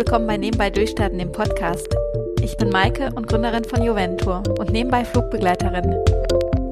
[0.00, 1.94] willkommen bei Nebenbei Durchstarten, dem Podcast.
[2.40, 5.94] Ich bin Maike und Gründerin von Juventur und nebenbei Flugbegleiterin.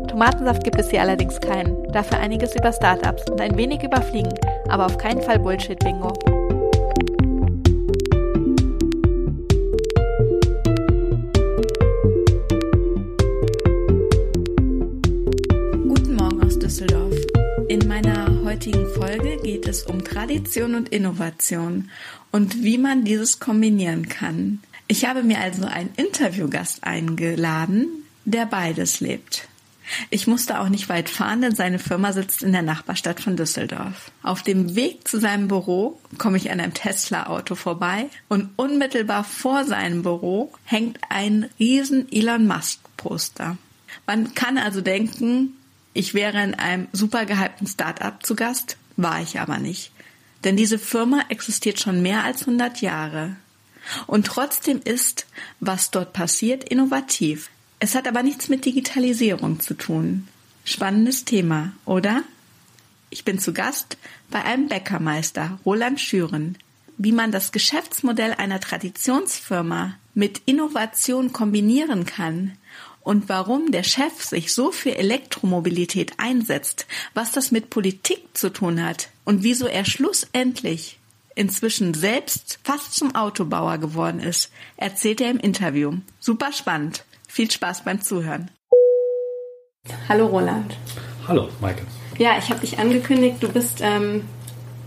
[0.08, 4.32] Tomatensaft gibt es hier allerdings keinen, dafür einiges über Startups und ein wenig über Fliegen,
[4.70, 6.37] aber auf keinen Fall Bullshit-Bingo.
[19.68, 21.90] Es um Tradition und Innovation
[22.32, 24.60] und wie man dieses kombinieren kann.
[24.88, 27.86] Ich habe mir also einen Interviewgast eingeladen,
[28.24, 29.46] der beides lebt.
[30.10, 34.10] Ich musste auch nicht weit fahren, denn seine Firma sitzt in der Nachbarstadt von Düsseldorf.
[34.22, 39.64] Auf dem Weg zu seinem Büro komme ich an einem Tesla-Auto vorbei und unmittelbar vor
[39.64, 43.56] seinem Büro hängt ein riesen Elon Musk-Poster.
[44.06, 45.54] Man kann also denken,
[45.94, 49.92] ich wäre in einem super gehypten Start-up zu Gast, war ich aber nicht.
[50.44, 53.36] Denn diese Firma existiert schon mehr als 100 Jahre.
[54.06, 55.26] Und trotzdem ist,
[55.60, 57.48] was dort passiert, innovativ.
[57.80, 60.28] Es hat aber nichts mit Digitalisierung zu tun.
[60.64, 62.22] Spannendes Thema, oder?
[63.08, 63.96] Ich bin zu Gast
[64.30, 66.58] bei einem Bäckermeister, Roland Schüren.
[66.98, 72.57] Wie man das Geschäftsmodell einer Traditionsfirma mit Innovation kombinieren kann
[73.08, 78.84] und warum der Chef sich so für Elektromobilität einsetzt, was das mit Politik zu tun
[78.84, 80.98] hat und wieso er schlussendlich
[81.34, 85.94] inzwischen selbst fast zum Autobauer geworden ist, erzählt er im Interview.
[86.20, 87.06] Super spannend.
[87.26, 88.50] Viel Spaß beim Zuhören.
[90.06, 90.76] Hallo Roland.
[91.26, 91.84] Hallo Maike.
[92.18, 94.26] Ja, ich habe dich angekündigt, du bist ähm,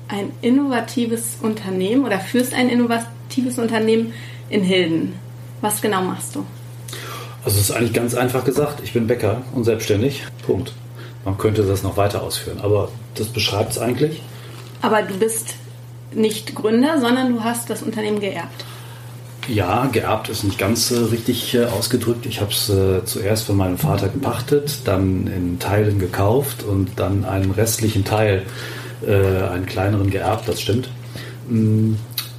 [0.10, 4.14] ein innovatives Unternehmen oder führst ein innovatives Unternehmen
[4.52, 5.16] in Hilden.
[5.62, 6.46] Was genau machst du?
[7.44, 10.24] Also es ist eigentlich ganz einfach gesagt, ich bin Bäcker und selbstständig.
[10.46, 10.74] Punkt.
[11.26, 14.22] Man könnte das noch weiter ausführen, aber das beschreibt es eigentlich.
[14.82, 15.56] Aber du bist
[16.14, 18.66] nicht Gründer, sondern du hast das Unternehmen geerbt.
[19.48, 22.26] Ja, geerbt ist nicht ganz äh, richtig äh, ausgedrückt.
[22.28, 27.26] Ich habe es äh, zuerst von meinem Vater gepachtet, dann in Teilen gekauft und dann
[27.26, 28.44] einen restlichen Teil,
[29.06, 30.90] äh, einen kleineren geerbt, das stimmt.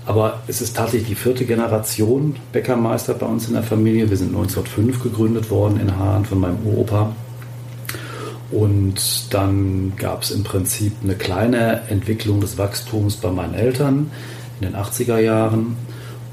[0.05, 4.11] Aber es ist tatsächlich die vierte Generation Bäckermeister bei uns in der Familie.
[4.11, 7.15] Wir sind 1905 gegründet worden in Hahn von meinem Uropa.
[8.51, 14.11] Und dann gab es im Prinzip eine kleine Entwicklung des Wachstums bei meinen Eltern
[14.61, 15.77] in den 80er Jahren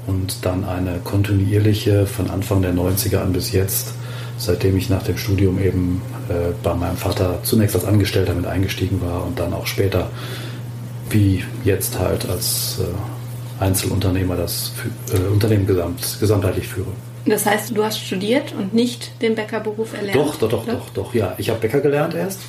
[0.06, 3.94] und dann eine kontinuierliche von Anfang der 90er an bis jetzt,
[4.36, 9.00] seitdem ich nach dem Studium eben äh, bei meinem Vater zunächst als Angestellter mit eingestiegen
[9.00, 10.10] war und dann auch später
[11.08, 13.19] wie jetzt halt als äh,
[13.60, 14.72] Einzelunternehmer das
[15.12, 16.88] äh, Unternehmen gesamt, gesamtheitlich führe.
[17.26, 20.16] Das heißt, du hast studiert und nicht den Bäckerberuf erlernt?
[20.16, 21.34] Doch, doch, doch, doch, doch, ja.
[21.36, 22.40] Ich habe Bäcker gelernt erst,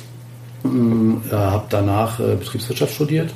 [0.64, 3.30] ähm, habe danach äh, Betriebswirtschaft studiert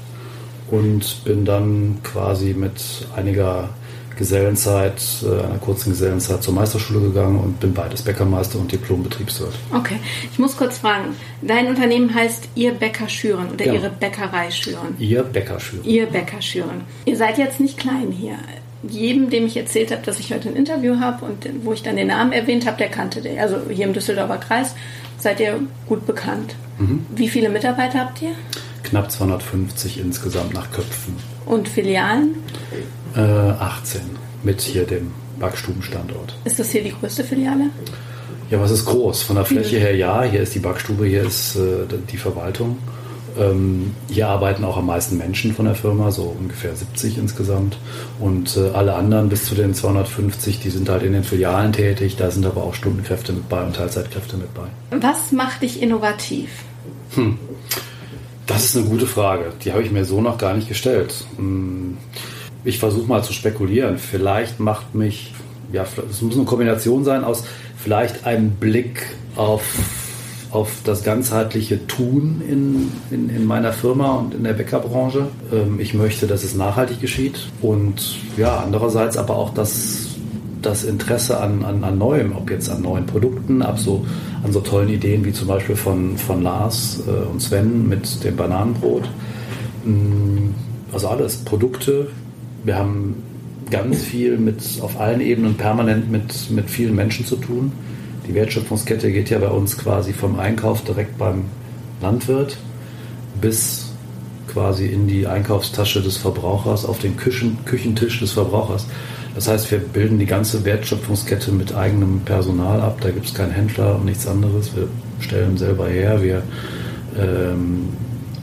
[0.71, 3.69] und bin dann quasi mit einiger
[4.17, 9.55] Gesellenzeit, äh, einer kurzen Gesellenzeit zur Meisterschule gegangen und bin beides Bäckermeister und Diplom-Betriebswirt.
[9.73, 9.99] Okay,
[10.31, 13.75] ich muss kurz fragen, dein Unternehmen heißt Ihr Bäcker Schüren oder ja.
[13.75, 14.97] Ihre Bäckerei Schüren?
[14.99, 15.85] Ihr Bäcker Schüren.
[15.85, 16.85] Ihr Bäcker Schüren.
[17.05, 18.37] Ihr seid jetzt nicht klein hier.
[18.89, 21.97] Jedem, dem ich erzählt habe, dass ich heute ein Interview habe und wo ich dann
[21.97, 23.39] den Namen erwähnt habe, der kannte den.
[23.39, 24.75] Also hier im Düsseldorfer Kreis
[25.19, 26.55] seid ihr gut bekannt.
[26.79, 27.05] Mhm.
[27.15, 28.33] Wie viele Mitarbeiter habt ihr?
[28.83, 31.17] Knapp 250 insgesamt nach Köpfen.
[31.47, 32.37] Und Filialen?
[33.17, 34.03] Äh, 18
[34.43, 36.37] mit hier dem Backstubenstandort.
[36.45, 37.71] Ist das hier die größte Filiale?
[38.51, 39.23] Ja, was ist groß?
[39.23, 40.23] Von der Fläche her ja.
[40.23, 42.79] Hier ist die Backstube, hier ist äh, die Verwaltung.
[43.39, 47.77] Ähm, hier arbeiten auch am meisten Menschen von der Firma, so ungefähr 70 insgesamt.
[48.19, 52.17] Und äh, alle anderen bis zu den 250, die sind halt in den Filialen tätig.
[52.17, 54.67] Da sind aber auch Stundenkräfte mit bei und Teilzeitkräfte mit bei.
[54.91, 56.51] Was macht dich innovativ?
[57.15, 57.39] Hm.
[58.47, 59.53] Das ist eine gute Frage.
[59.65, 61.25] Die habe ich mir so noch gar nicht gestellt.
[61.37, 61.97] Hm.
[62.67, 63.97] Ich versuche mal zu spekulieren.
[63.97, 65.33] Vielleicht macht mich,
[65.73, 67.45] ja, es muss eine Kombination sein aus
[67.77, 69.07] vielleicht einem Blick
[69.37, 69.63] auf,
[70.51, 75.29] auf das ganzheitliche Tun in, in, in meiner Firma und in der Bäckerbranche.
[75.53, 80.09] Ähm, ich möchte, dass es nachhaltig geschieht und ja, andererseits aber auch das
[80.61, 84.05] das Interesse an, an, an Neuem, ob jetzt an neuen Produkten, ab so,
[84.43, 88.35] an so tollen Ideen wie zum Beispiel von, von Lars äh, und Sven mit dem
[88.35, 89.05] Bananenbrot.
[89.85, 90.49] Mm,
[90.93, 92.09] also alles, Produkte.
[92.67, 93.23] Wir haben
[93.71, 97.71] ganz viel mit auf allen Ebenen permanent mit, mit vielen Menschen zu tun.
[98.27, 101.45] Die Wertschöpfungskette geht ja bei uns quasi vom Einkauf direkt beim
[102.03, 102.57] Landwirt
[103.41, 103.93] bis
[104.53, 108.87] quasi in die Einkaufstasche des Verbrauchers, auf den Küchen, Küchentisch des Verbrauchers.
[109.37, 112.99] Das heißt, wir bilden die ganze Wertschöpfungskette mit eigenem Personal ab.
[113.01, 114.75] Da gibt es keinen Händler und nichts anderes.
[114.75, 114.89] Wir
[115.21, 116.43] stellen selber her, wir
[117.17, 117.91] ähm,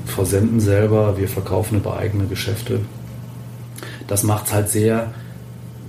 [0.06, 2.80] versenden selber, wir verkaufen über eigene Geschäfte.
[4.08, 5.14] Das macht es halt sehr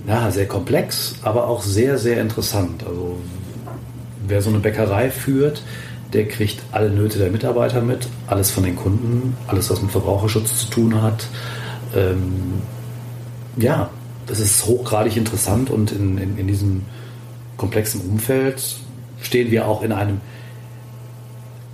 [0.07, 2.83] ja, sehr komplex, aber auch sehr, sehr interessant.
[2.85, 3.17] Also
[4.27, 5.63] wer so eine Bäckerei führt,
[6.13, 10.59] der kriegt alle Nöte der Mitarbeiter mit, alles von den Kunden, alles, was mit Verbraucherschutz
[10.59, 11.27] zu tun hat.
[11.95, 12.61] Ähm,
[13.57, 13.89] ja,
[14.27, 16.83] das ist hochgradig interessant und in, in, in diesem
[17.57, 18.61] komplexen Umfeld
[19.21, 20.21] stehen wir auch in einem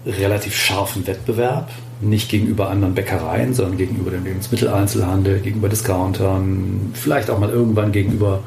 [0.06, 1.70] relativ scharfen Wettbewerb.
[2.02, 8.44] Nicht gegenüber anderen Bäckereien, sondern gegenüber dem Lebensmitteleinzelhandel, gegenüber Discountern, vielleicht auch mal irgendwann gegenüber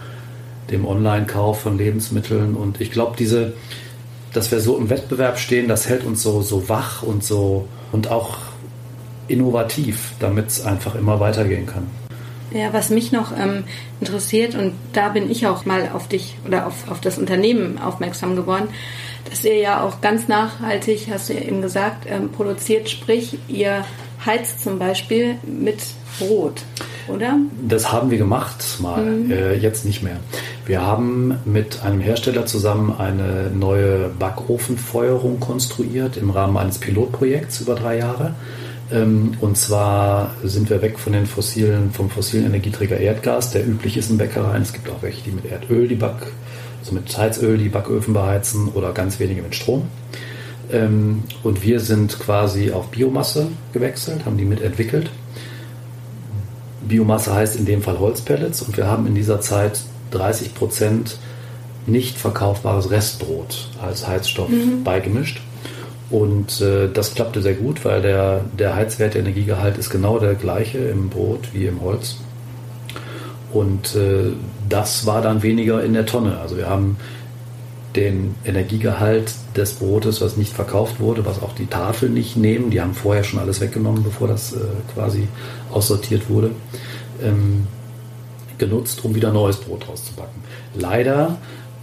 [0.71, 2.55] dem Online-Kauf von Lebensmitteln.
[2.55, 3.53] Und ich glaube, diese,
[4.33, 8.11] dass wir so im Wettbewerb stehen, das hält uns so, so wach und so und
[8.11, 8.39] auch
[9.29, 12.04] innovativ, damit es einfach immer weitergehen kann.
[12.55, 13.65] Ja, was mich noch ähm,
[14.01, 18.37] interessiert, und da bin ich auch mal auf dich oder auf, auf das Unternehmen aufmerksam
[18.37, 18.69] geworden,
[19.29, 23.85] dass ihr ja auch ganz nachhaltig, hast du ja eben gesagt, ähm, produziert, sprich, ihr
[24.25, 25.79] heizt zum Beispiel mit
[26.21, 26.63] Brot,
[27.09, 27.39] oder?
[27.67, 29.33] Das haben wir gemacht mal, mhm.
[29.33, 30.19] äh, jetzt nicht mehr.
[30.65, 37.75] Wir haben mit einem Hersteller zusammen eine neue Backofenfeuerung konstruiert im Rahmen eines Pilotprojekts über
[37.75, 38.35] drei Jahre.
[38.95, 43.97] Ähm, und zwar sind wir weg von den fossilen, vom fossilen Energieträger Erdgas, der üblich
[43.97, 44.63] ist in Bäckereien.
[44.63, 46.33] Es gibt auch welche, die mit Erdöl die Back,
[46.81, 49.89] also mit Heizöl die Backöfen beheizen oder ganz wenige mit Strom.
[50.73, 55.11] Ähm, und wir sind quasi auf Biomasse gewechselt, haben die mitentwickelt.
[56.87, 59.81] Biomasse heißt in dem Fall Holzpellets und wir haben in dieser Zeit
[60.13, 61.19] 30 Prozent
[61.87, 64.85] nicht verkaufbares Restbrot als Heizstoff mhm.
[64.85, 65.41] beigemischt.
[66.15, 70.37] Und äh, das klappte sehr gut, weil der, der Heizwert, der Energiegehalt ist genau der
[70.37, 72.19] gleiche im Brot wie im Holz.
[73.53, 74.31] Und äh,
[74.69, 76.39] das war dann weniger in der Tonne.
[76.39, 76.99] Also wir haben
[77.97, 82.81] den Energiegehalt des Brotes, was nicht verkauft wurde, was auch die Tafel nicht nehmen, die
[82.81, 84.59] haben vorher schon alles weggenommen, bevor das äh,
[84.95, 85.27] quasi
[85.73, 86.53] aussortiert wurde,
[87.25, 87.67] ähm,
[88.59, 90.45] genutzt, um wieder neues Brot rauszubacken.
[90.77, 91.39] Leider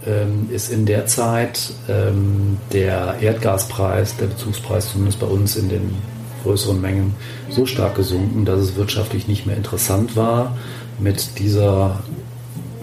[0.06, 5.94] ähm, ist in der Zeit ähm, der Erdgaspreis, der Bezugspreis zumindest bei uns in den
[6.42, 7.14] größeren Mengen
[7.50, 10.56] so stark gesunken, dass es wirtschaftlich nicht mehr interessant war,
[10.98, 12.02] mit dieser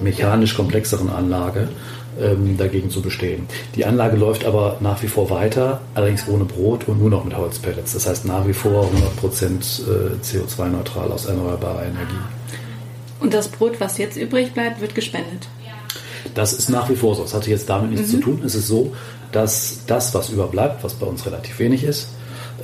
[0.01, 1.67] mechanisch komplexeren Anlage
[2.19, 3.47] ähm, dagegen zu bestehen.
[3.75, 7.35] Die Anlage läuft aber nach wie vor weiter, allerdings ohne Brot und nur noch mit
[7.35, 7.93] Holzpellets.
[7.93, 8.89] Das heißt nach wie vor
[9.21, 12.23] 100% äh, CO2-neutral aus erneuerbarer Energie.
[13.19, 15.47] Und das Brot, was jetzt übrig bleibt, wird gespendet?
[16.35, 17.23] Das ist nach wie vor so.
[17.23, 18.17] Das hatte jetzt damit nichts mhm.
[18.17, 18.41] zu tun.
[18.45, 18.93] Es ist so,
[19.31, 22.09] dass das, was überbleibt, was bei uns relativ wenig ist,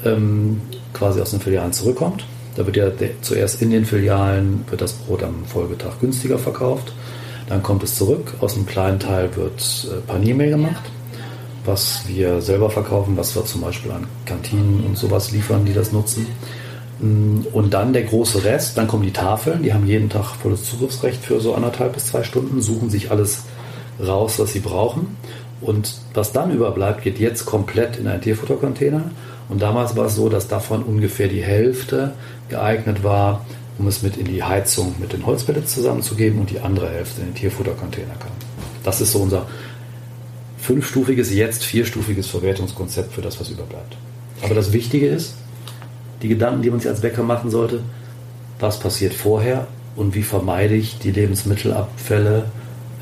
[0.03, 0.61] ähm,
[0.93, 2.25] quasi aus den Filialen zurückkommt.
[2.55, 2.89] Da wird ja
[3.21, 6.93] zuerst in den Filialen wird das Brot am Folgetag günstiger verkauft.
[7.47, 8.33] Dann kommt es zurück.
[8.39, 10.83] Aus einem kleinen Teil wird äh, Paniermehl gemacht,
[11.65, 15.91] was wir selber verkaufen, was wir zum Beispiel an Kantinen und sowas liefern, die das
[15.91, 16.27] nutzen.
[16.99, 20.63] Mm, und dann der große Rest, dann kommen die Tafeln, die haben jeden Tag volles
[20.63, 23.43] Zugriffsrecht für so anderthalb bis zwei Stunden, suchen sich alles
[23.99, 25.17] raus, was sie brauchen.
[25.61, 29.03] Und was dann überbleibt, geht jetzt komplett in einen Tierfuttercontainer.
[29.49, 32.13] Und damals war es so, dass davon ungefähr die Hälfte
[32.49, 33.45] geeignet war,
[33.77, 37.27] um es mit in die Heizung mit den Holzpellets zusammenzugeben und die andere Hälfte in
[37.27, 38.31] den Tierfuttercontainer kam.
[38.83, 39.47] Das ist so unser
[40.57, 43.97] fünfstufiges, jetzt vierstufiges Verwertungskonzept für das, was überbleibt.
[44.41, 45.35] Aber das Wichtige ist,
[46.21, 47.81] die Gedanken, die man sich als Bäcker machen sollte,
[48.59, 52.45] was passiert vorher und wie vermeide ich die Lebensmittelabfälle,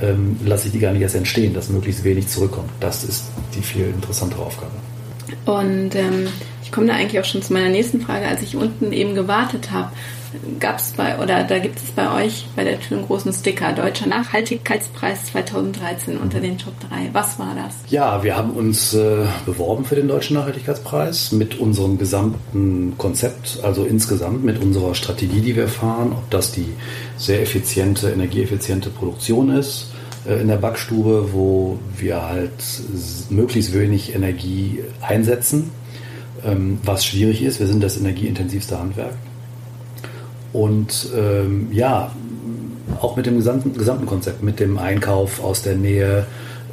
[0.03, 2.69] ähm, lasse ich die gar nicht erst entstehen, dass möglichst wenig zurückkommt.
[2.79, 4.71] Das ist die viel interessantere Aufgabe.
[5.45, 6.27] Und ähm,
[6.63, 8.27] ich komme da eigentlich auch schon zu meiner nächsten Frage.
[8.27, 9.89] Als ich unten eben gewartet habe,
[10.59, 13.71] gab es bei, oder da gibt es bei euch bei der Tür einen großen Sticker,
[13.73, 17.09] Deutscher Nachhaltigkeitspreis 2013 unter den Top 3.
[17.13, 17.75] Was war das?
[17.91, 23.83] Ja, wir haben uns äh, beworben für den Deutschen Nachhaltigkeitspreis mit unserem gesamten Konzept, also
[23.83, 26.67] insgesamt mit unserer Strategie, die wir fahren, ob das die
[27.17, 29.92] sehr effiziente, energieeffiziente Produktion ist
[30.25, 32.51] in der Backstube, wo wir halt
[33.29, 35.71] möglichst wenig Energie einsetzen,
[36.45, 37.59] ähm, was schwierig ist.
[37.59, 39.13] Wir sind das energieintensivste Handwerk.
[40.53, 42.11] Und ähm, ja,
[43.01, 46.25] auch mit dem gesamten, gesamten Konzept, mit dem Einkauf aus der Nähe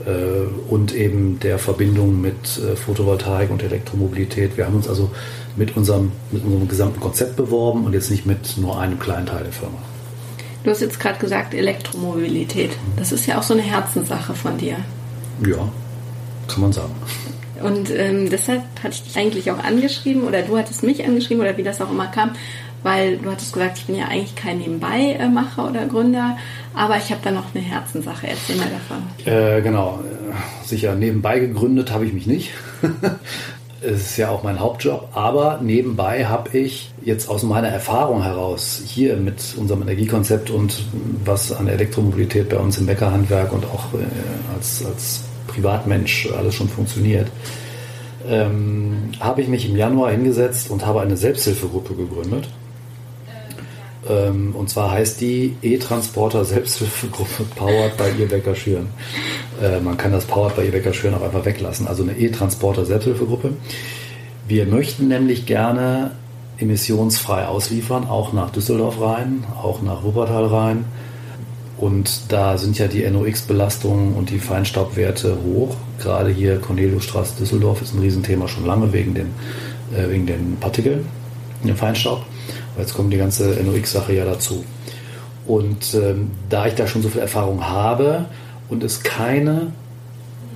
[0.07, 4.57] äh, und eben der Verbindung mit äh, Photovoltaik und Elektromobilität.
[4.57, 5.11] Wir haben uns also
[5.57, 9.45] mit unserem, mit unserem gesamten Konzept beworben und jetzt nicht mit nur einem kleinen Teil
[9.45, 9.78] der Firma.
[10.62, 12.71] Du hast jetzt gerade gesagt Elektromobilität.
[12.97, 14.76] Das ist ja auch so eine Herzenssache von dir.
[15.47, 15.69] Ja,
[16.49, 16.95] kann man sagen.
[17.62, 21.57] Und ähm, deshalb hatte ich dich eigentlich auch angeschrieben oder du hattest mich angeschrieben oder
[21.57, 22.33] wie das auch immer kam,
[22.83, 26.38] weil du hattest gesagt, ich bin ja eigentlich kein Nebenbei-Macher oder Gründer,
[26.75, 28.29] aber ich habe da noch eine Herzenssache.
[28.29, 29.33] Erzähl mal davon.
[29.33, 30.00] Äh, genau,
[30.64, 32.50] sicher nebenbei gegründet habe ich mich nicht.
[33.83, 38.83] Es ist ja auch mein Hauptjob, aber nebenbei habe ich jetzt aus meiner Erfahrung heraus
[38.85, 40.85] hier mit unserem Energiekonzept und
[41.25, 44.05] was an Elektromobilität bei uns im Bäckerhandwerk und auch äh,
[44.55, 47.29] als, als Privatmensch alles schon funktioniert,
[48.29, 52.49] ähm, habe ich mich im Januar hingesetzt und habe eine Selbsthilfegruppe gegründet.
[54.09, 58.88] Ähm, und zwar heißt die E-Transporter Selbsthilfegruppe Powered by Ebecker Schüren.
[59.62, 61.87] Äh, man kann das Powered by Ebecker Schüren auch einfach weglassen.
[61.87, 63.52] Also eine E-Transporter Selbsthilfegruppe.
[64.49, 66.12] Wir möchten nämlich gerne
[66.59, 70.85] emissionsfrei ausliefern, auch nach Düsseldorf rein, auch nach Wuppertal rein.
[71.76, 75.76] Und da sind ja die NOx-Belastungen und die Feinstaubwerte hoch.
[75.99, 79.28] Gerade hier Corneliusstraße Düsseldorf ist ein Riesenthema schon lange wegen den,
[79.97, 81.07] äh, wegen den Partikeln,
[81.64, 82.23] dem Feinstaub.
[82.81, 84.65] Jetzt kommt die ganze NOx-Sache ja dazu.
[85.47, 88.27] Und ähm, da ich da schon so viel Erfahrung habe
[88.69, 89.73] und es keine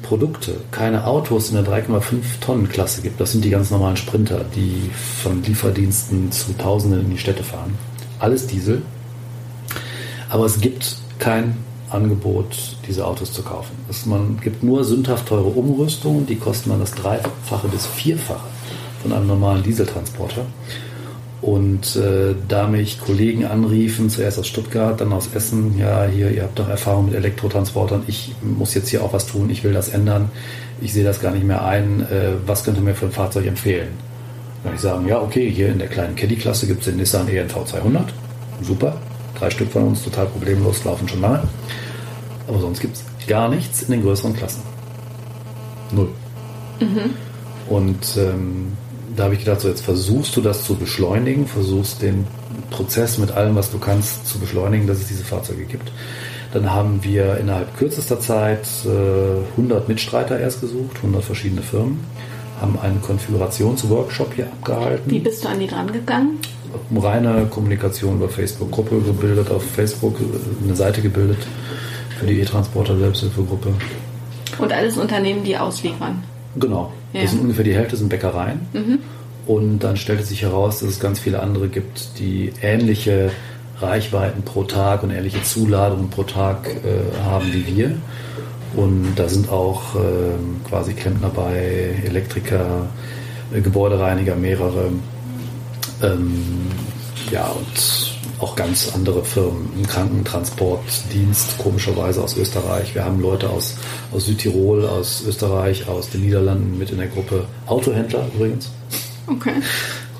[0.02, 2.02] Produkte, keine Autos in der 3,5
[2.40, 4.90] Tonnen Klasse gibt, das sind die ganz normalen Sprinter, die
[5.22, 7.76] von Lieferdiensten zu Tausenden in die Städte fahren.
[8.18, 8.82] Alles Diesel.
[10.28, 11.56] Aber es gibt kein
[11.90, 13.72] Angebot, diese Autos zu kaufen.
[13.88, 18.46] Es man gibt nur sündhaft teure Umrüstungen, die kosten dann das Dreifache bis Vierfache
[19.02, 20.44] von einem normalen Dieseltransporter.
[21.44, 26.42] Und äh, da mich Kollegen anriefen, zuerst aus Stuttgart, dann aus Essen, ja, hier, ihr
[26.44, 29.90] habt doch Erfahrung mit Elektrotransportern, ich muss jetzt hier auch was tun, ich will das
[29.90, 30.30] ändern,
[30.80, 33.44] ich sehe das gar nicht mehr ein, äh, was könnt ihr mir für ein Fahrzeug
[33.44, 33.88] empfehlen?
[34.62, 37.62] Dann ich sagen, ja, okay, hier in der kleinen Caddy-Klasse gibt es den Nissan ENV
[37.66, 38.06] 200,
[38.62, 38.96] super,
[39.38, 41.42] drei Stück von uns, total problemlos, laufen schon lange.
[42.48, 44.62] Aber sonst gibt es gar nichts in den größeren Klassen.
[45.92, 46.08] Null.
[46.80, 47.10] Mhm.
[47.68, 48.72] Und ähm,
[49.16, 52.26] da habe ich gedacht, so jetzt versuchst du das zu beschleunigen, versuchst den
[52.70, 55.90] Prozess mit allem, was du kannst, zu beschleunigen, dass es diese Fahrzeuge gibt.
[56.52, 62.00] Dann haben wir innerhalb kürzester Zeit äh, 100 Mitstreiter erst gesucht, 100 verschiedene Firmen,
[62.60, 65.10] haben einen Konfigurationsworkshop hier abgehalten.
[65.10, 66.38] Wie bist du an die dran gegangen?
[66.94, 70.16] Reine Kommunikation über Facebook, Gruppe gebildet, auf Facebook
[70.62, 71.38] eine Seite gebildet
[72.18, 73.72] für die E-Transporter Selbsthilfegruppe.
[74.58, 76.22] Und alles Unternehmen, die ausliefern.
[76.56, 76.92] Genau.
[77.12, 77.22] Ja.
[77.22, 78.60] Das sind ungefähr die Hälfte sind Bäckereien.
[78.72, 78.98] Mhm.
[79.46, 83.30] Und dann stellte sich heraus, dass es ganz viele andere gibt, die ähnliche
[83.80, 87.96] Reichweiten pro Tag und ähnliche Zuladungen pro Tag äh, haben wie wir.
[88.76, 89.98] Und da sind auch äh,
[90.68, 92.88] quasi Klempner bei, Elektriker,
[93.52, 94.90] äh, Gebäudereiniger, mehrere.
[96.02, 96.42] Ähm,
[97.30, 98.03] ja, und
[98.40, 102.94] auch ganz andere Firmen, ein Krankentransportdienst, komischerweise aus Österreich.
[102.94, 103.76] Wir haben Leute aus,
[104.12, 107.44] aus Südtirol, aus Österreich, aus den Niederlanden mit in der Gruppe.
[107.66, 108.70] Autohändler übrigens.
[109.26, 109.54] Okay.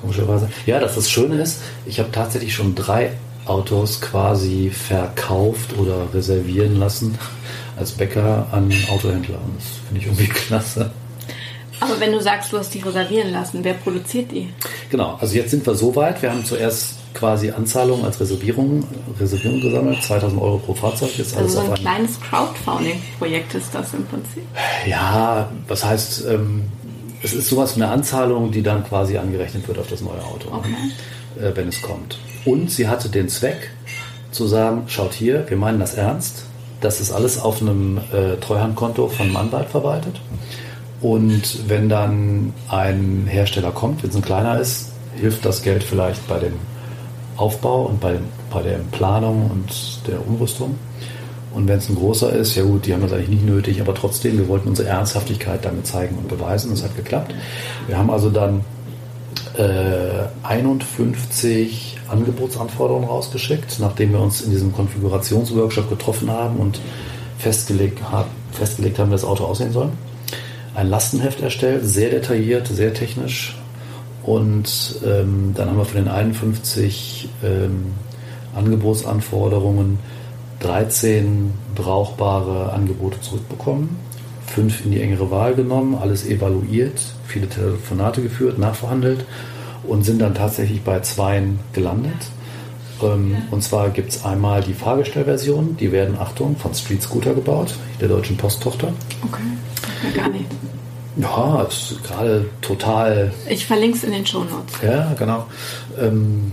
[0.01, 0.49] Komischerweise.
[0.65, 3.11] Ja, dass das Schöne ist, ich habe tatsächlich schon drei
[3.45, 7.17] Autos quasi verkauft oder reservieren lassen
[7.77, 9.37] als Bäcker an Autohändler.
[9.43, 10.91] Und das finde ich irgendwie klasse.
[11.79, 14.49] Aber wenn du sagst, du hast die reservieren lassen, wer produziert die?
[14.89, 16.21] Genau, also jetzt sind wir so weit.
[16.21, 18.83] Wir haben zuerst quasi Anzahlung als Reservierung,
[19.19, 21.17] Reservierung gesammelt, 2000 Euro pro Fahrzeug.
[21.17, 24.43] Ist also so ein kleines Crowdfunding-Projekt ist das im Prinzip.
[24.85, 26.65] Ja, was heißt, ähm,
[27.23, 30.49] es ist sowas wie eine Anzahlung, die dann quasi angerechnet wird auf das neue Auto,
[30.51, 30.69] okay.
[31.41, 32.19] äh, wenn es kommt.
[32.45, 33.71] Und sie hatte den Zweck
[34.31, 36.45] zu sagen, schaut hier, wir meinen das ernst.
[36.81, 40.19] Das ist alles auf einem äh, Treuhandkonto von einem Anwalt verwaltet.
[41.01, 46.27] Und wenn dann ein Hersteller kommt, wenn es ein kleiner ist, hilft das Geld vielleicht
[46.27, 46.53] bei dem
[47.37, 48.19] Aufbau und bei,
[48.51, 50.75] bei der Planung und der Umrüstung.
[51.53, 53.93] Und wenn es ein großer ist, ja gut, die haben das eigentlich nicht nötig, aber
[53.93, 56.71] trotzdem, wir wollten unsere Ernsthaftigkeit damit zeigen und beweisen.
[56.71, 57.33] Das hat geklappt.
[57.87, 58.65] Wir haben also dann
[59.57, 66.79] äh, 51 Angebotsanforderungen rausgeschickt, nachdem wir uns in diesem Konfigurationsworkshop getroffen haben und
[67.37, 69.89] festgelegt, hab, festgelegt haben, wie das Auto aussehen soll.
[70.75, 73.57] Ein Lastenheft erstellt, sehr detailliert, sehr technisch,
[74.25, 77.93] und ähm, dann haben wir von den 51 ähm,
[78.55, 79.99] Angebotsanforderungen
[80.61, 83.97] 13 brauchbare Angebote zurückbekommen,
[84.47, 89.25] fünf in die engere Wahl genommen, alles evaluiert, viele Telefonate geführt, nachverhandelt
[89.83, 92.31] und sind dann tatsächlich bei zweien gelandet.
[93.03, 97.75] Ähm, und zwar gibt es einmal die Fahrgestellversion, die werden, Achtung, von Street Scooter gebaut,
[98.01, 98.91] der Deutschen Posttochter.
[99.21, 100.45] Okay, gar nicht.
[101.17, 103.31] Ja, ist gerade total.
[103.49, 104.75] Ich verlinke es in den Show Notes.
[104.83, 105.45] Ja, genau.
[105.99, 106.51] Ähm,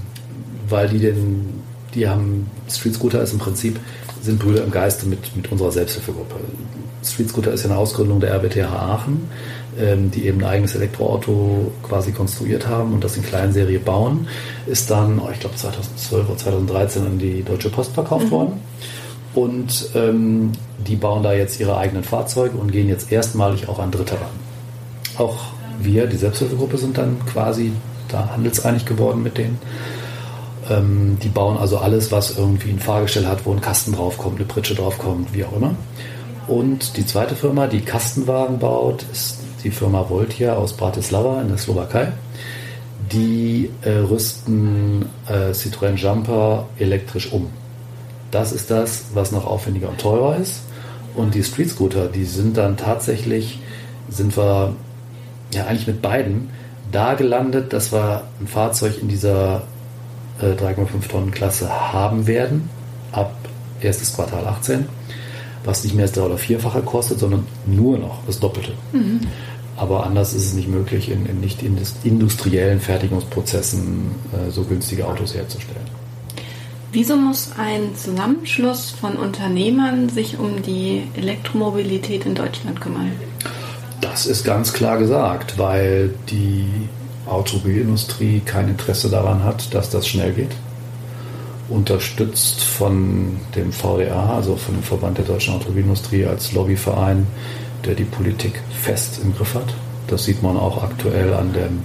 [0.68, 1.62] weil die den,
[1.94, 3.78] die haben, Street Scooter ist im Prinzip,
[4.22, 6.36] sind Brüder im Geiste mit, mit unserer Selbsthilfegruppe.
[7.04, 9.28] Street Scooter ist ja eine Ausgründung der RWTH Aachen,
[9.76, 14.28] ähm, die eben ein eigenes Elektroauto quasi konstruiert haben und das in Kleinserie bauen.
[14.66, 18.30] Ist dann, oh, ich glaube 2012 oder 2013 an die Deutsche Post verkauft mhm.
[18.30, 18.52] worden.
[19.34, 20.52] Und ähm,
[20.86, 24.51] die bauen da jetzt ihre eigenen Fahrzeuge und gehen jetzt erstmalig auch an Dritte ran
[25.18, 25.38] auch
[25.80, 27.72] wir, die Selbsthilfegruppe, sind dann quasi
[28.08, 29.58] da handelseinig geworden mit denen.
[30.70, 34.46] Ähm, die bauen also alles, was irgendwie ein Fahrgestell hat, wo ein Kasten draufkommt, eine
[34.46, 35.74] Pritsche draufkommt, wie auch immer.
[36.46, 41.58] Und die zweite Firma, die Kastenwagen baut, ist die Firma Voltia aus Bratislava in der
[41.58, 42.12] Slowakei.
[43.12, 47.50] Die äh, rüsten äh, Citroën Jumper elektrisch um.
[48.30, 50.62] Das ist das, was noch aufwendiger und teurer ist.
[51.14, 53.60] Und die Street Scooter, die sind dann tatsächlich,
[54.08, 54.74] sind wir
[55.52, 56.50] ja eigentlich mit beiden
[56.90, 59.62] da gelandet, dass wir ein Fahrzeug in dieser
[60.40, 62.68] äh, 3,5 Tonnen Klasse haben werden,
[63.12, 63.34] ab
[63.80, 64.86] erstes Quartal 18,
[65.64, 68.72] was nicht mehr das drei- oder vierfache kostet, sondern nur noch das Doppelte.
[68.92, 69.20] Mhm.
[69.76, 71.62] Aber anders ist es nicht möglich, in, in nicht
[72.04, 75.86] industriellen Fertigungsprozessen äh, so günstige Autos herzustellen.
[76.92, 83.12] Wieso muss ein Zusammenschluss von Unternehmern sich um die Elektromobilität in Deutschland kümmern?
[84.12, 86.66] Das ist ganz klar gesagt, weil die
[87.24, 90.50] Automobilindustrie kein Interesse daran hat, dass das schnell geht.
[91.70, 97.26] Unterstützt von dem VDA, also von dem Verband der deutschen Automobilindustrie als Lobbyverein,
[97.86, 99.72] der die Politik fest im Griff hat.
[100.08, 101.82] Das sieht man auch aktuell an dem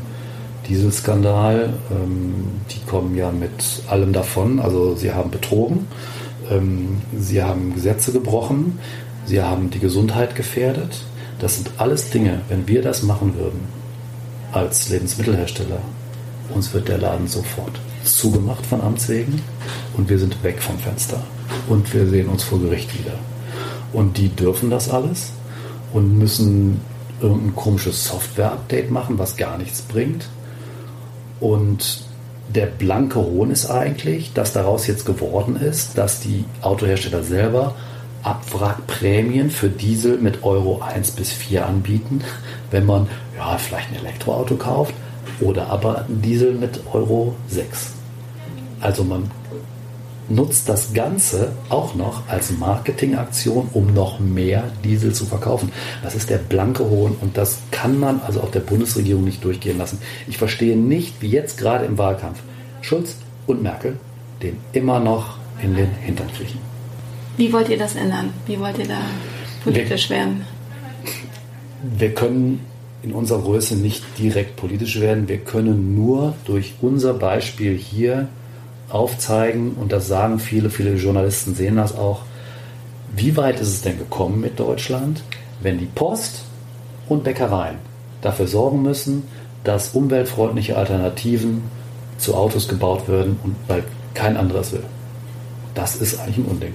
[0.68, 1.76] Dieselskandal.
[1.90, 2.34] Ähm,
[2.70, 4.60] die kommen ja mit allem davon.
[4.60, 5.88] Also sie haben betrogen,
[6.52, 8.80] ähm, sie haben Gesetze gebrochen,
[9.26, 11.06] sie haben die Gesundheit gefährdet.
[11.40, 13.60] Das sind alles Dinge, wenn wir das machen würden
[14.52, 15.82] als Lebensmittelhersteller,
[16.54, 19.42] uns wird der Laden sofort zugemacht von Amts wegen
[19.96, 21.22] und wir sind weg vom Fenster
[21.68, 23.14] und wir sehen uns vor Gericht wieder.
[23.94, 25.32] Und die dürfen das alles
[25.94, 26.82] und müssen
[27.22, 30.28] irgendein komisches Software-Update machen, was gar nichts bringt.
[31.40, 32.04] Und
[32.54, 37.76] der blanke Hohn ist eigentlich, dass daraus jetzt geworden ist, dass die Autohersteller selber
[38.24, 42.22] Abwrackprämien für Diesel mit Euro 1 bis 4 anbieten,
[42.72, 43.08] wenn man
[43.38, 44.94] ja, vielleicht ein Elektroauto kauft
[45.40, 47.94] oder aber Diesel mit Euro 6.
[48.80, 49.32] Also man
[50.30, 55.72] nutzt das Ganze auch noch als Marketingaktion, um noch mehr Diesel zu verkaufen.
[56.04, 59.78] Das ist der blanke Hohn und das kann man also auch der Bundesregierung nicht durchgehen
[59.78, 60.00] lassen.
[60.28, 62.40] Ich verstehe nicht, wie jetzt gerade im Wahlkampf
[62.82, 63.98] Schulz und Merkel
[64.42, 66.60] den immer noch in den Hintern kriechen.
[67.38, 68.34] Wie wollt ihr das ändern?
[68.48, 69.00] Wie wollt ihr da
[69.64, 70.46] politisch wir, werden?
[71.98, 72.66] Wir können
[73.04, 75.28] in unserer Größe nicht direkt politisch werden.
[75.28, 78.28] Wir können nur durch unser Beispiel hier
[78.90, 82.22] aufzeigen, und das sagen viele, viele Journalisten sehen das auch,
[83.16, 85.22] wie weit ist es denn gekommen mit Deutschland,
[85.62, 86.44] wenn die Post
[87.08, 87.76] und Bäckereien
[88.22, 89.24] dafür sorgen müssen,
[89.64, 91.64] dass umweltfreundliche Alternativen
[92.18, 94.84] zu Autos gebaut werden und weil kein anderes will.
[95.76, 96.74] Das ist eigentlich ein Unding.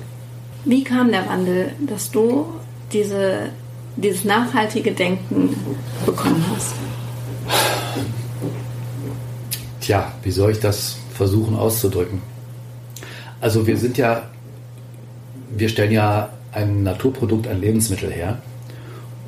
[0.64, 2.46] Wie kam der Wandel, dass du
[2.92, 3.48] diese,
[3.96, 5.56] dieses nachhaltige Denken
[6.06, 6.74] bekommen hast?
[9.80, 12.22] Tja, wie soll ich das versuchen auszudrücken?
[13.40, 14.30] Also wir sind ja,
[15.50, 18.40] wir stellen ja ein Naturprodukt, ein Lebensmittel her.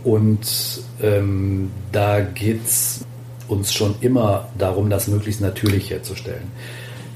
[0.05, 3.05] Und ähm, da geht es
[3.49, 6.53] uns schon immer darum, das möglichst natürlich herzustellen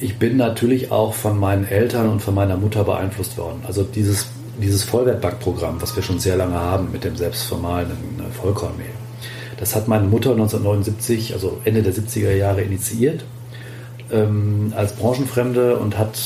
[0.01, 3.63] ich bin natürlich auch von meinen Eltern und von meiner Mutter beeinflusst worden.
[3.67, 4.29] Also dieses,
[4.61, 8.87] dieses Vollwertbackprogramm, was wir schon sehr lange haben mit dem selbstvermahlenen äh, Vollkornmehl,
[9.59, 13.25] das hat meine Mutter 1979, also Ende der 70er Jahre, initiiert
[14.13, 16.17] ähm, als Branchenfremde und hat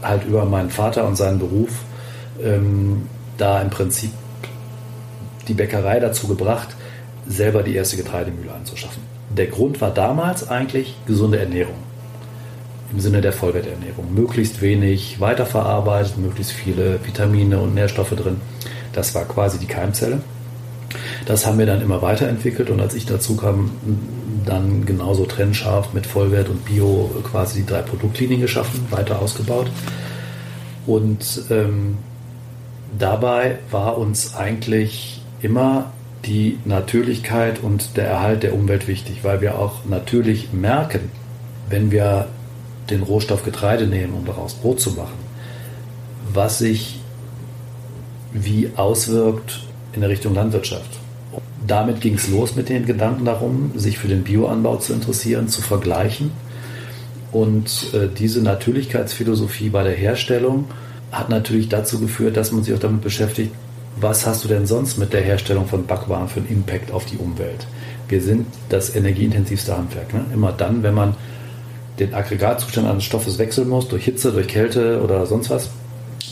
[0.00, 1.70] halt über meinen Vater und seinen Beruf
[2.42, 3.02] ähm,
[3.36, 4.12] da im Prinzip
[5.46, 6.68] die Bäckerei dazu gebracht,
[7.28, 9.02] selber die erste Getreidemühle anzuschaffen.
[9.36, 11.89] Der Grund war damals eigentlich gesunde Ernährung
[12.92, 14.12] im Sinne der Vollwerternährung.
[14.14, 18.40] Möglichst wenig weiterverarbeitet, möglichst viele Vitamine und Nährstoffe drin.
[18.92, 20.20] Das war quasi die Keimzelle.
[21.26, 23.70] Das haben wir dann immer weiterentwickelt und als ich dazu kam,
[24.44, 29.70] dann genauso trennscharf mit Vollwert und Bio quasi die drei Produktlinien geschaffen, weiter ausgebaut.
[30.86, 31.98] Und ähm,
[32.98, 35.92] dabei war uns eigentlich immer
[36.24, 41.10] die Natürlichkeit und der Erhalt der Umwelt wichtig, weil wir auch natürlich merken,
[41.68, 42.28] wenn wir
[42.88, 45.18] den Rohstoff Getreide nehmen, um daraus Brot zu machen,
[46.32, 47.00] was sich
[48.32, 49.60] wie auswirkt
[49.92, 50.98] in der Richtung Landwirtschaft.
[51.66, 55.62] Damit ging es los mit den Gedanken darum, sich für den Bioanbau zu interessieren, zu
[55.62, 56.32] vergleichen.
[57.32, 60.64] Und äh, diese Natürlichkeitsphilosophie bei der Herstellung
[61.12, 63.52] hat natürlich dazu geführt, dass man sich auch damit beschäftigt,
[64.00, 67.18] was hast du denn sonst mit der Herstellung von Backwaren für einen Impact auf die
[67.18, 67.66] Umwelt?
[68.08, 70.14] Wir sind das energieintensivste Handwerk.
[70.14, 70.24] Ne?
[70.32, 71.14] Immer dann, wenn man
[72.00, 75.70] den Aggregatzustand eines Stoffes wechseln muss, durch Hitze, durch Kälte oder sonst was,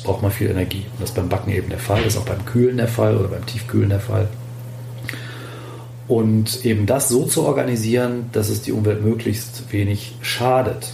[0.03, 0.87] braucht man viel Energie.
[0.99, 3.29] Das ist beim Backen eben der Fall, das ist auch beim Kühlen der Fall oder
[3.29, 4.29] beim Tiefkühlen der Fall.
[6.09, 10.89] Und eben das so zu organisieren, dass es die Umwelt möglichst wenig schadet,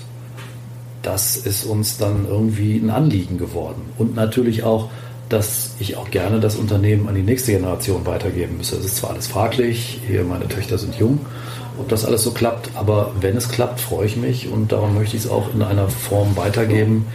[1.03, 3.83] das ist uns dann irgendwie ein Anliegen geworden.
[3.97, 4.89] Und natürlich auch,
[5.29, 8.77] dass ich auch gerne das Unternehmen an die nächste Generation weitergeben müsse.
[8.77, 11.21] Es ist zwar alles fraglich, hier meine Töchter sind jung,
[11.79, 15.17] ob das alles so klappt, aber wenn es klappt, freue ich mich und darum möchte
[15.17, 17.07] ich es auch in einer Form weitergeben,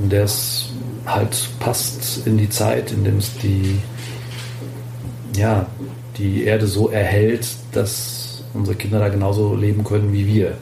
[0.00, 0.70] in der es
[1.06, 3.80] halt passt in die Zeit, in dem es die,
[5.36, 5.66] ja,
[6.16, 10.56] die Erde so erhält, dass unsere Kinder da genauso leben können wie wir.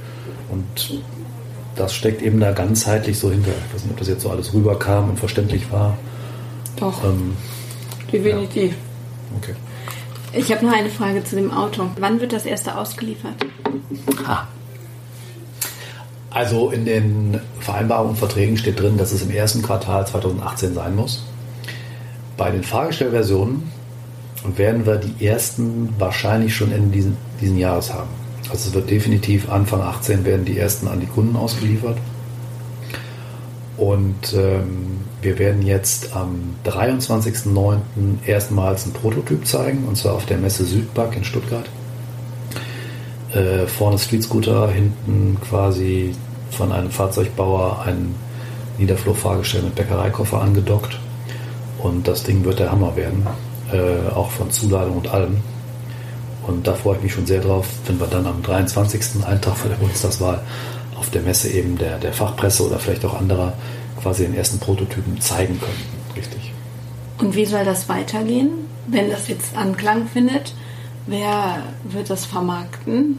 [0.51, 1.03] Und
[1.77, 3.51] das steckt eben da ganzheitlich so hinter.
[3.51, 5.97] Ich weiß nicht, ob das jetzt so alles rüberkam und verständlich war.
[6.79, 7.05] Doch.
[7.05, 7.35] Ähm,
[8.13, 8.73] definitiv.
[8.73, 9.37] Ja.
[9.39, 9.55] Okay.
[10.37, 11.89] Ich habe noch eine Frage zu dem Auto.
[11.99, 13.35] Wann wird das erste ausgeliefert?
[14.27, 14.47] Ha.
[16.29, 20.95] Also in den Vereinbarungen und Verträgen steht drin, dass es im ersten Quartal 2018 sein
[20.95, 21.25] muss.
[22.37, 23.63] Bei den Fahrgestellversionen
[24.57, 28.11] werden wir die ersten wahrscheinlich schon Ende diesen, diesen Jahres haben.
[28.51, 31.97] Also es wird definitiv Anfang 18 werden die ersten an die Kunden ausgeliefert.
[33.79, 37.81] Und ähm, wir werden jetzt am 23.09.
[38.27, 41.69] erstmals einen Prototyp zeigen, und zwar auf der Messe Südback in Stuttgart.
[43.35, 46.15] Äh, vorne Street Scooter, hinten quasi
[46.53, 48.15] von einem Fahrzeugbauer ein
[48.79, 50.97] Niederflurfahrgestell mit Bäckereikoffer angedockt.
[51.83, 53.27] Und das Ding wird der Hammer werden,
[53.73, 55.39] äh, auch von Zuladung und allem.
[56.47, 59.25] Und da freue ich mich schon sehr drauf, wenn wir dann am 23.
[59.25, 60.41] einen Tag vor der Bundestagswahl
[60.97, 63.55] auf der Messe eben der, der Fachpresse oder vielleicht auch anderer
[64.01, 65.83] quasi den ersten Prototypen zeigen können.
[66.17, 66.53] Richtig.
[67.19, 68.51] Und wie soll das weitergehen,
[68.87, 70.55] wenn das jetzt Anklang findet?
[71.07, 73.19] Wer wird das vermarkten?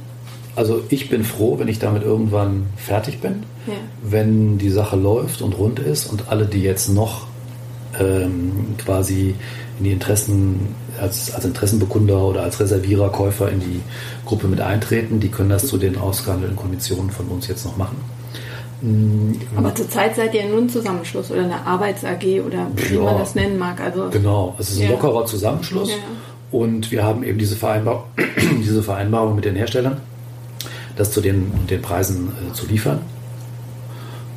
[0.56, 3.74] Also ich bin froh, wenn ich damit irgendwann fertig bin, ja.
[4.02, 7.28] wenn die Sache läuft und rund ist und alle, die jetzt noch
[8.00, 9.36] ähm, quasi
[9.78, 13.82] in die Interessen als, als Interessenbekunder oder als Reservierer, Käufer in die
[14.26, 17.98] Gruppe mit eintreten, die können das zu den ausgehandelten Konditionen von uns jetzt noch machen.
[18.82, 23.18] Mm, Aber zurzeit seid ihr nur ein Zusammenschluss oder eine Arbeits-AG oder wie ja, man
[23.18, 23.80] das nennen mag.
[23.80, 24.92] Also, genau, es ist ein ja.
[24.92, 25.96] lockerer Zusammenschluss ja.
[26.52, 28.06] und wir haben eben diese, Vereinbar
[28.64, 30.02] diese Vereinbarung mit den Herstellern
[30.98, 33.00] das zu den, den Preisen äh, zu liefern.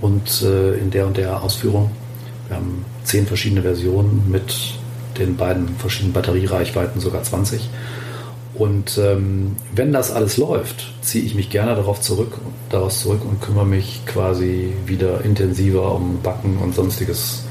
[0.01, 1.91] Und äh, in der und der Ausführung.
[2.47, 4.55] Wir haben zehn verschiedene Versionen mit
[5.19, 7.69] den beiden verschiedenen Batteriereichweiten, sogar 20.
[8.61, 12.37] Und ähm, wenn das alles läuft, ziehe ich mich gerne darauf zurück,
[12.69, 17.45] daraus zurück und kümmere mich quasi wieder intensiver um Backen und sonstiges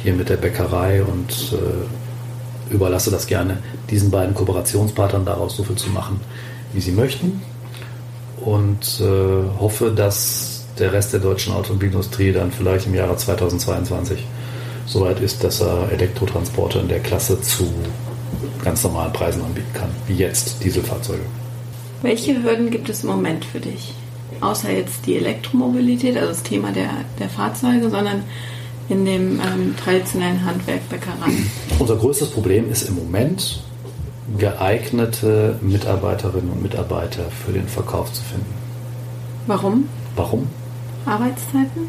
[0.00, 3.58] hier mit der Bäckerei und äh, überlasse das gerne
[3.90, 6.20] diesen beiden Kooperationspartnern daraus so viel zu machen,
[6.72, 7.42] wie sie möchten.
[8.40, 14.24] Und äh, hoffe, dass der Rest der deutschen Automobilindustrie dann vielleicht im Jahre 2022
[14.86, 17.72] soweit ist, dass er Elektrotransporter in der Klasse zu
[18.62, 21.22] ganz normalen Preisen anbieten kann, wie jetzt Dieselfahrzeuge.
[22.02, 23.94] Welche Hürden gibt es im Moment für dich?
[24.40, 28.24] Außer jetzt die Elektromobilität, also das Thema der, der Fahrzeuge, sondern
[28.88, 31.32] in dem ähm, traditionellen Handwerk Bäckerei?
[31.78, 33.62] Unser größtes Problem ist im Moment
[34.38, 38.52] geeignete Mitarbeiterinnen und Mitarbeiter für den Verkauf zu finden.
[39.46, 39.88] Warum?
[40.16, 40.46] Warum?
[41.06, 41.88] Arbeitszeiten?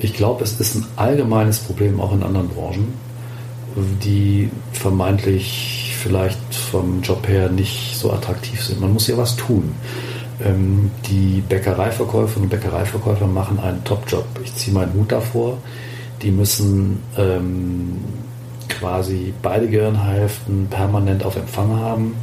[0.00, 2.92] Ich glaube, es ist ein allgemeines Problem auch in anderen Branchen,
[4.02, 8.80] die vermeintlich vielleicht vom Job her nicht so attraktiv sind.
[8.80, 9.74] Man muss ja was tun.
[10.44, 14.26] Ähm, die Bäckereiverkäuferinnen und Bäckereiverkäufer machen einen Top-Job.
[14.44, 15.58] Ich ziehe meinen Hut davor.
[16.22, 17.96] Die müssen ähm,
[18.68, 22.16] quasi beide Gehirnhälften permanent auf Empfang haben,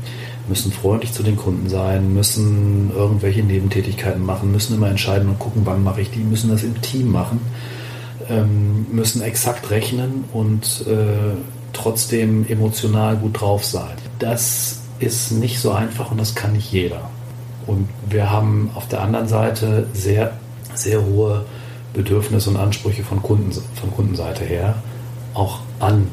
[0.47, 5.61] müssen freundlich zu den Kunden sein, müssen irgendwelche Nebentätigkeiten machen, müssen immer entscheiden und gucken,
[5.65, 7.39] wann mache ich die, müssen das im Team machen,
[8.29, 11.35] ähm, müssen exakt rechnen und äh,
[11.73, 13.95] trotzdem emotional gut drauf sein.
[14.19, 17.09] Das ist nicht so einfach und das kann nicht jeder.
[17.67, 20.33] Und wir haben auf der anderen Seite sehr,
[20.73, 21.45] sehr hohe
[21.93, 24.75] Bedürfnisse und Ansprüche von, Kunden, von Kundenseite her,
[25.33, 26.07] auch an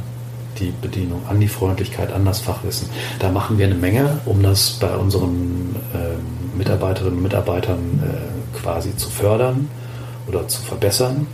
[0.58, 2.88] die Bedienung, an die Freundlichkeit, an das Fachwissen.
[3.18, 8.96] Da machen wir eine Menge, um das bei unseren äh, Mitarbeiterinnen und Mitarbeitern äh, quasi
[8.96, 9.68] zu fördern
[10.28, 11.26] oder zu verbessern.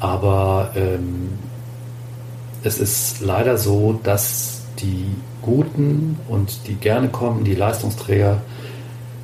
[0.00, 1.30] Aber ähm,
[2.62, 5.06] es ist leider so, dass die
[5.42, 8.42] Guten und die gerne kommen, die Leistungsträger,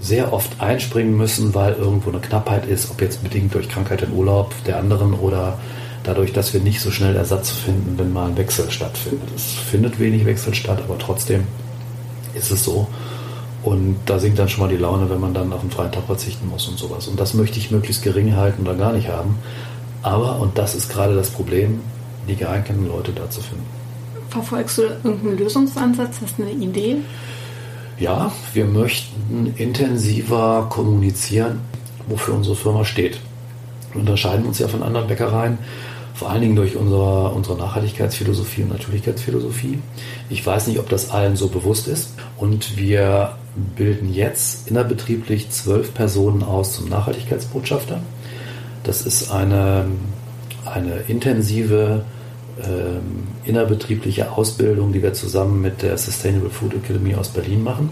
[0.00, 4.12] sehr oft einspringen müssen, weil irgendwo eine Knappheit ist, ob jetzt bedingt durch Krankheit im
[4.12, 5.58] Urlaub der anderen oder
[6.02, 9.30] dadurch, dass wir nicht so schnell Ersatz finden, wenn mal ein Wechsel stattfindet.
[9.34, 11.44] Es findet wenig Wechsel statt, aber trotzdem
[12.34, 12.87] ist es so.
[13.62, 16.04] Und da sinkt dann schon mal die Laune, wenn man dann auf einen freien Tag
[16.04, 17.08] verzichten muss und sowas.
[17.08, 19.38] Und das möchte ich möglichst gering halten oder gar nicht haben.
[20.04, 21.80] Aber, und das ist gerade das Problem,
[22.28, 23.64] die geeigneten Leute da zu finden.
[24.28, 26.16] Verfolgst du irgendeinen Lösungsansatz?
[26.22, 26.96] Hast du eine Idee?
[27.98, 31.60] Ja, wir möchten intensiver kommunizieren,
[32.06, 33.18] wofür unsere Firma steht.
[33.92, 35.58] Wir unterscheiden uns ja von anderen Bäckereien,
[36.12, 39.78] vor allen Dingen durch unsere, unsere Nachhaltigkeitsphilosophie und Natürlichkeitsphilosophie.
[40.28, 42.14] Ich weiß nicht, ob das allen so bewusst ist.
[42.36, 43.36] Und wir
[43.76, 48.00] bilden jetzt innerbetrieblich zwölf Personen aus zum Nachhaltigkeitsbotschafter.
[48.84, 49.86] Das ist eine,
[50.64, 52.04] eine intensive
[52.62, 57.90] ähm, innerbetriebliche Ausbildung, die wir zusammen mit der Sustainable Food Academy aus Berlin machen.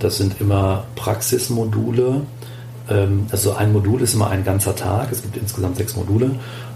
[0.00, 2.22] Das sind immer Praxismodule.
[2.90, 5.12] Ähm, also ein Modul ist immer ein ganzer Tag.
[5.12, 6.32] Es gibt insgesamt sechs Module,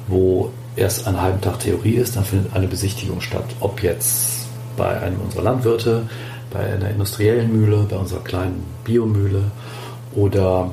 [0.08, 3.46] wo erst einen halben Tag Theorie ist, dann findet eine Besichtigung statt.
[3.60, 6.02] Ob jetzt bei einem unserer Landwirte,
[6.50, 9.44] bei einer industriellen Mühle, bei unserer kleinen Biomühle
[10.14, 10.70] oder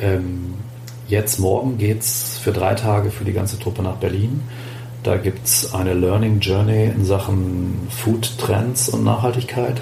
[0.00, 0.54] ähm,
[1.12, 4.42] jetzt morgen geht es für drei Tage für die ganze Truppe nach Berlin
[5.02, 9.80] da gibt es eine Learning Journey in Sachen Food Trends und Nachhaltigkeit.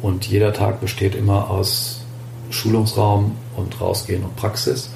[0.00, 2.00] Und jeder Tag besteht immer aus
[2.48, 4.90] Schulungsraum und Rausgehen und Praxis.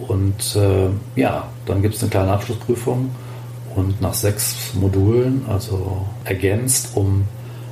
[0.00, 3.10] Und äh, ja, dann gibt es eine kleine Abschlussprüfung
[3.76, 7.28] und nach sechs Modulen, also ergänzt um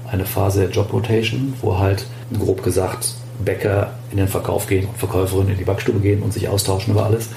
[0.09, 2.07] eine Phase der Job Rotation, wo halt
[2.39, 6.49] grob gesagt Bäcker in den Verkauf gehen und Verkäuferinnen in die Backstube gehen und sich
[6.49, 7.29] austauschen über alles,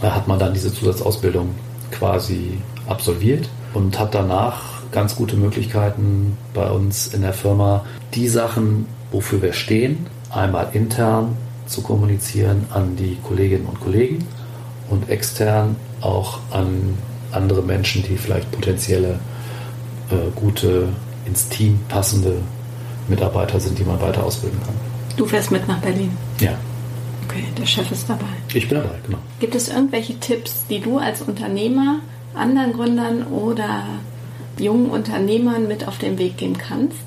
[0.00, 1.54] da hat man dann diese Zusatzausbildung
[1.90, 8.86] quasi absolviert und hat danach ganz gute Möglichkeiten bei uns in der Firma, die Sachen,
[9.10, 14.24] wofür wir stehen, einmal intern zu kommunizieren an die Kolleginnen und Kollegen
[14.90, 16.96] und extern auch an
[17.32, 19.18] andere Menschen, die vielleicht potenzielle
[20.10, 20.88] äh, gute,
[21.26, 22.36] ins Team passende
[23.08, 24.93] Mitarbeiter sind, die man weiter ausbilden kann.
[25.16, 26.16] Du fährst mit nach Berlin?
[26.40, 26.54] Ja.
[27.28, 28.26] Okay, der Chef ist dabei.
[28.52, 29.18] Ich bin dabei, genau.
[29.40, 32.00] Gibt es irgendwelche Tipps, die du als Unternehmer
[32.34, 33.84] anderen Gründern oder
[34.58, 36.98] jungen Unternehmern mit auf den Weg geben kannst?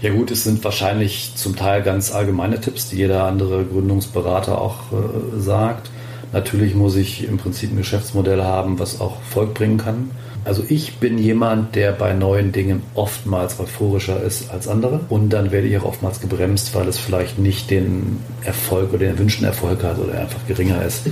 [0.00, 4.92] Ja gut, es sind wahrscheinlich zum Teil ganz allgemeine Tipps, die jeder andere Gründungsberater auch
[4.92, 5.90] äh, sagt.
[6.32, 10.10] Natürlich muss ich im Prinzip ein Geschäftsmodell haben, was auch Volk bringen kann.
[10.44, 15.52] Also ich bin jemand, der bei neuen Dingen oftmals euphorischer ist als andere und dann
[15.52, 19.84] werde ich auch oftmals gebremst, weil es vielleicht nicht den Erfolg oder den erwünschten Erfolg
[19.84, 21.02] hat oder einfach geringer ist.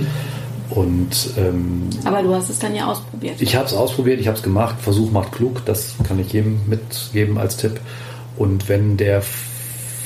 [0.69, 3.41] Und, ähm, Aber du hast es dann ja ausprobiert.
[3.41, 4.75] Ich habe es ausprobiert, ich habe es gemacht.
[4.81, 7.79] Versuch macht klug, das kann ich jedem mitgeben als Tipp.
[8.37, 9.21] Und wenn der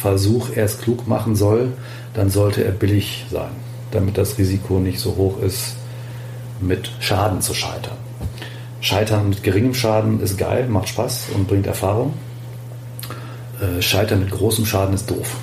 [0.01, 1.73] Versuch erst klug machen soll,
[2.13, 3.51] dann sollte er billig sein,
[3.91, 5.75] damit das Risiko nicht so hoch ist,
[6.61, 8.04] mit Schaden zu scheitern.
[8.85, 12.13] Scheitern mit geringem Schaden ist geil, macht Spaß und bringt Erfahrung.
[13.59, 15.35] Äh, Scheitern mit großem Schaden ist doof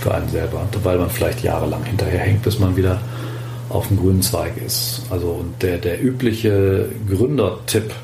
[0.00, 3.00] für einen selber, weil man vielleicht jahrelang hinterherhängt, bis man wieder
[3.68, 5.02] auf dem grünen Zweig ist.
[5.10, 7.94] Also der, der übliche Gründertipp